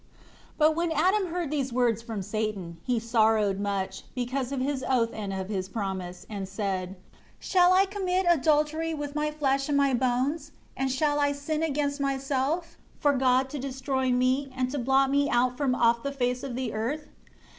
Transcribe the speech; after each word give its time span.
1 0.57 0.69
But 0.69 0.75
when 0.75 0.91
Adam 0.91 1.27
heard 1.27 1.51
these 1.51 1.71
words 1.71 2.01
from 2.01 2.23
Satan, 2.23 2.77
he 2.83 2.99
sorrowed 2.99 3.59
much, 3.59 4.01
because 4.15 4.51
of 4.51 4.59
his 4.59 4.83
oath 4.89 5.11
and 5.13 5.31
of 5.31 5.47
his 5.49 5.69
promise, 5.69 6.25
and 6.27 6.49
said, 6.49 6.95
"Shall 7.39 7.71
I 7.73 7.85
commit 7.85 8.25
adultery 8.27 8.95
with 8.95 9.13
my 9.13 9.29
flesh 9.29 9.69
and 9.69 9.77
my 9.77 9.93
bones, 9.93 10.53
and 10.75 10.91
shall 10.91 11.19
I 11.19 11.33
sin 11.33 11.61
against 11.61 11.99
myself, 12.01 12.77
for 12.99 13.13
God 13.13 13.47
to 13.51 13.59
destroy 13.59 14.09
me, 14.09 14.49
and 14.55 14.71
to 14.71 14.79
blot 14.79 15.11
me 15.11 15.29
out 15.29 15.55
from 15.55 15.75
off 15.75 16.01
the 16.01 16.11
face 16.11 16.41
of 16.41 16.55
the 16.55 16.73
earth? 16.73 17.05